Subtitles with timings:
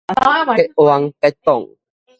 [0.07, 1.69] 結嚾結黨